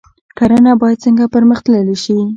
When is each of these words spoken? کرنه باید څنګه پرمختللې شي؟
کرنه 0.37 0.71
باید 0.81 1.01
څنګه 1.05 1.25
پرمختللې 1.33 1.95
شي؟ 2.03 2.17